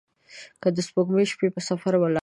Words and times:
که 0.61 0.67
د 0.75 0.77
سپوږمۍ 0.87 1.25
شپې 1.31 1.47
په 1.55 1.61
سفر 1.69 1.93
ولاړي 1.97 2.19